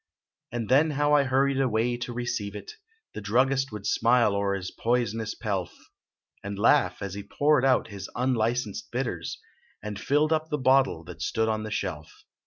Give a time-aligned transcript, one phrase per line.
[0.51, 2.71] And then how I hurried away to receive it,
[3.13, 5.77] The druggist would smile o er his poisonous pelf,
[6.43, 9.39] And laugh as he poured out his unlicensed bitters.
[9.83, 12.11] And filled up the bottle that stood on the shelf.